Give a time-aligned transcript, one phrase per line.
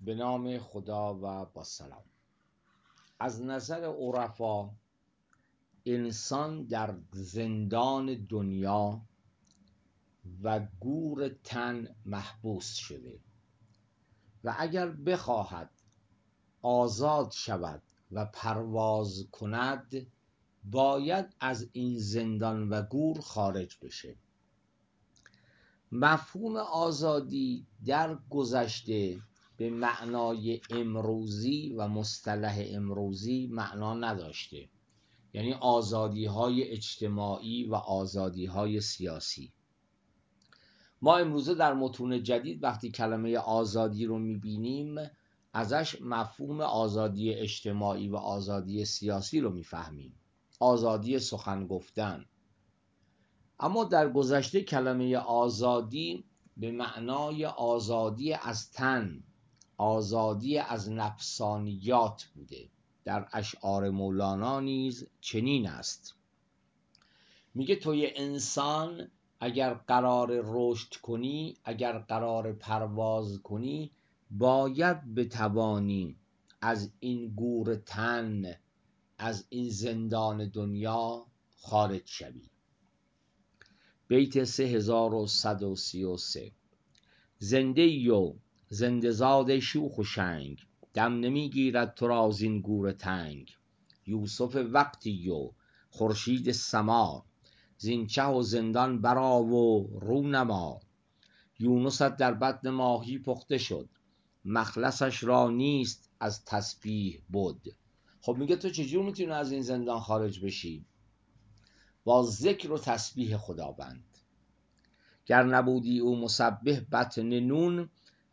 [0.00, 2.04] به نام خدا و با سلام.
[3.20, 4.70] از نظر عرفا
[5.86, 9.00] انسان در زندان دنیا
[10.42, 13.20] و گور تن محبوس شده
[14.44, 15.70] و اگر بخواهد
[16.62, 20.06] آزاد شود و پرواز کند
[20.64, 24.16] باید از این زندان و گور خارج بشه.
[25.92, 29.20] مفهوم آزادی در گذشته
[29.58, 34.68] به معنای امروزی و مصطلح امروزی معنا نداشته.
[35.34, 39.52] یعنی آزادی های اجتماعی و آزادی های سیاسی.
[41.02, 44.96] ما امروزه در متون جدید وقتی کلمه آزادی رو می‌بینیم
[45.52, 50.20] ازش مفهوم آزادی اجتماعی و آزادی سیاسی رو می‌فهمیم.
[50.60, 52.24] آزادی سخن گفتن.
[53.60, 56.24] اما در گذشته کلمه آزادی
[56.56, 59.22] به معنای آزادی از تن
[59.78, 62.68] آزادی از نفسانیات بوده.
[63.04, 66.14] در اشعار مولانا نیز چنین است.
[67.54, 73.90] میگه توی انسان اگر قرار رشد کنی اگر قرار پرواز کنی
[74.30, 76.16] باید بتوانی
[76.60, 78.54] از این گور تن
[79.18, 81.26] از این زندان دنیا
[81.56, 82.50] خارج شوی.
[84.08, 86.52] بیت 3133
[87.38, 88.34] زنده ای و
[88.68, 90.66] زنده زاد شوخ و شنگ.
[90.94, 93.56] دم نمی‌گیرد تو را زین گور تنگ.
[94.06, 95.50] یوسف وقتی و
[95.90, 97.24] خورشید سما.
[97.78, 100.80] زین چه و زندان برآ و رو نما.
[101.58, 103.88] یونست در بطن ماهی پخته شد.
[104.44, 107.68] مخلصش را نیست از تسبیح بد.
[108.20, 110.84] خب میگه تو چجور می‌تونی از این زندان خارج بشی؟
[112.04, 114.18] با ذکر و تسبیح خداوند.
[115.26, 117.88] گر نبودی او مسبح بطن نون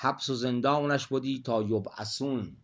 [0.00, 2.56] حبس و زندانش بودی تا یبعثون.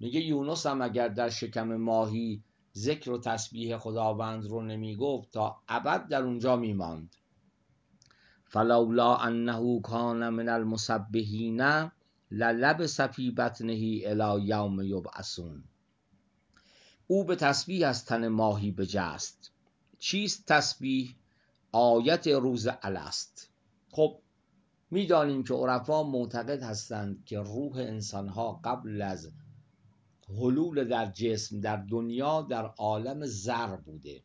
[0.00, 2.42] میگه یونس هم اگر در شکم ماهی
[2.76, 7.16] ذکر و تسبیح خداوند رو نمی‌گفت تا ابد در اونجا میماند.
[8.44, 11.90] فلولا انه کان من المسبحین
[12.30, 15.64] للبس فی بطنه الی یوم یبعثون.
[17.06, 19.52] او به تسبیح از تن ماهی بجست.
[19.98, 21.16] چیست تسبیح؟
[21.72, 23.50] آیت روز الست.
[23.90, 24.18] خب
[24.90, 29.30] می‌دانیم که عرفا معتقد هستند که روح انسانها قبل از
[30.28, 34.22] حلول در جسم در دنیا در عالم زر بوده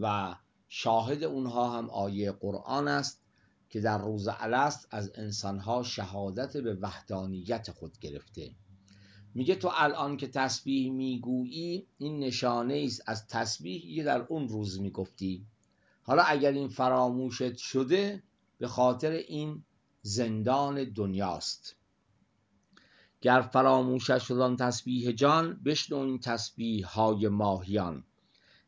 [0.00, 0.34] و
[0.68, 3.22] شاهد اونها هم آیه قرآن است
[3.70, 8.50] که در روز الست از انسانها شهادت به وحدانیت خود گرفته.
[9.34, 14.80] میگه تو الان که تسبیح می‌گویی این نشانه است از تسبیحی که در اون روز
[14.80, 15.46] می‌گفتی.
[16.02, 18.22] حالا اگر این فراموشت شده
[18.58, 19.64] به خاطر این
[20.02, 21.76] زندان دنیاست.
[23.20, 28.04] گر فراموشش شد آن تسبیح جان بشنو این تسبیح های ماهیان.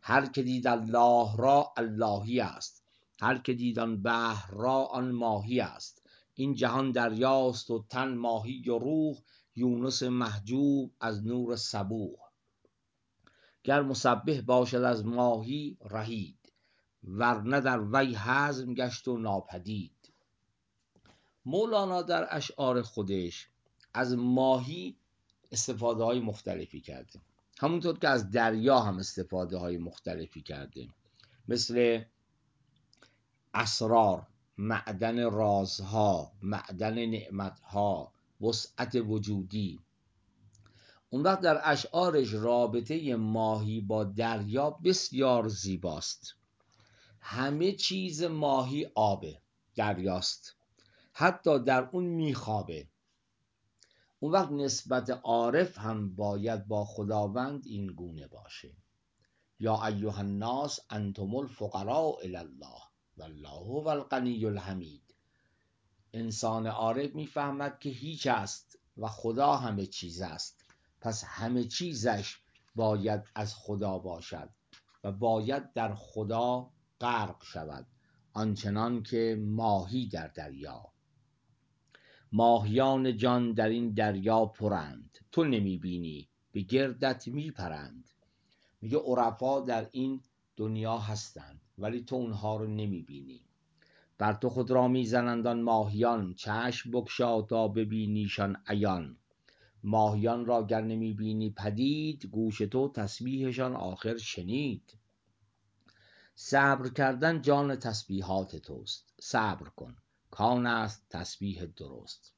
[0.03, 2.85] هر که دید الله را اللهی است.
[3.21, 6.03] هر که دید آن بحر را آن ماهی است.
[6.35, 9.17] این جهان دریاست و تن ماهی و روح
[9.57, 12.19] یونس محجوب از نور صبوح.
[13.65, 16.38] گر مسبح باشد از ماهی رهید
[17.05, 20.13] ورنه در وی هضم گشت و ناپدید.
[21.47, 23.49] مولانا در اشعار خودش
[23.95, 24.97] از ماهی
[25.53, 27.21] استفاده های مختلفی کرده.
[27.59, 30.89] همونطور که از دریا هم استفاده های مختلفی کرده.
[31.49, 32.03] مثل
[33.55, 34.27] اسرار
[34.59, 39.81] معدن رازها معدن نعمتها وسعت وجودی.
[41.11, 46.35] اون وقت در اشعارش رابطه ماهی با دریا بسیار زیباست.
[47.21, 49.41] همه چیز ماهی آبه
[49.75, 50.55] دریاست.
[51.13, 52.89] حتی در اون میخوابه.
[54.21, 58.73] اون وقت نسبت عارف هم باید با خداوند این گونه باشه.
[59.61, 62.81] یا ایها الناس انتم الفقراء الی الله
[63.17, 65.15] والله هو الغنی الحمید.
[66.13, 70.65] انسان عارف می‌فهمد که هیچ است و خدا همه چیز است.
[71.01, 72.39] پس همه چیزش
[72.75, 74.49] باید از خدا باشد
[75.05, 77.87] و باید در خدا غرق شود
[78.33, 80.85] آنچنان که ماهی در دریا.
[82.33, 88.09] ماهیان جان در این دریا پرند تو نمی بینی به گردت می پرند
[88.81, 90.21] میگه عرفا در این
[90.57, 93.41] دنیا هستند ولی تو اونها رو نمی بینی
[94.19, 99.17] بر تو خود را می زنند آن ماهیان چشم بگشا تا ببینیشان عیان.
[99.85, 104.98] ماهیان را گر نمی بینی پدید گوش تو تسبیحشان آخر شنید.
[106.41, 109.15] صبر کردن جان تسبیحات توست.
[109.21, 109.97] صبر کن.
[110.31, 112.33] کان است تسبیح درست.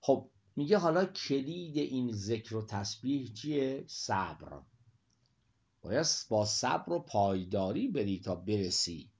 [0.00, 4.60] خب میگه حالا کلید این ذکر و تسبیح چیه؟ صبر.
[5.82, 9.10] باید با صبر و پایداری بری تا برسی.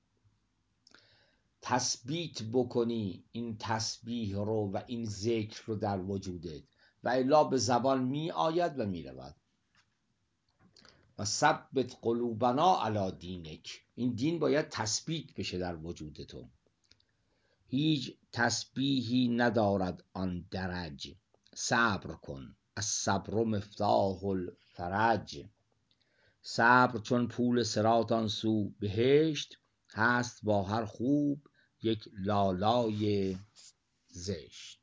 [1.63, 6.63] تثبیت بکنی این تسبیح رو و این ذکر رو در وجودت.
[7.03, 9.37] و الا به زبان می آید و می رود
[11.19, 13.83] و ثبت قلوبنا علی دینک.
[13.95, 16.49] این دین باید تثبیت بشه در وجود تو
[17.67, 21.15] هیچ تسبیحی ندارد آن درج.
[21.55, 22.57] صبر کن.
[22.77, 25.47] الصبر مفتاح الفرج.
[26.43, 29.59] صبر چون پول صراط آن سو بهشت
[29.91, 31.47] هست با هر خوب
[31.83, 33.37] یک لالای
[34.09, 34.81] زشت.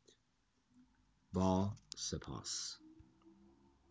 [1.34, 2.85] با سپاس.